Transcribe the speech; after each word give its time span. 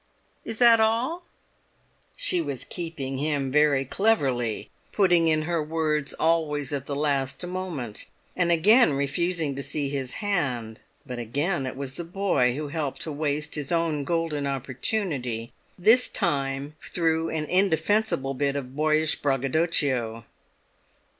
"Is 0.43 0.57
that 0.57 0.79
all?" 0.79 1.25
She 2.15 2.41
was 2.41 2.63
keeping 2.63 3.19
him 3.19 3.51
very 3.51 3.85
cleverly, 3.85 4.71
putting 4.91 5.27
in 5.27 5.43
her 5.43 5.61
word 5.61 6.11
always 6.19 6.73
at 6.73 6.87
the 6.87 6.95
last 6.95 7.45
moment, 7.45 8.07
and 8.35 8.51
again 8.51 8.93
refusing 8.93 9.55
to 9.55 9.61
see 9.61 9.89
his 9.89 10.13
hand; 10.13 10.79
but 11.05 11.19
again 11.19 11.67
it 11.67 11.77
was 11.77 11.93
the 11.93 12.03
boy 12.03 12.55
who 12.55 12.69
helped 12.69 13.01
to 13.03 13.11
waste 13.11 13.53
his 13.53 13.71
own 13.71 14.03
golden 14.03 14.47
opportunity, 14.47 15.53
this 15.77 16.09
time 16.09 16.73
through 16.83 17.29
an 17.29 17.45
indefensible 17.45 18.33
bit 18.33 18.55
of 18.55 18.75
boyish 18.75 19.13
braggadocio. 19.21 20.25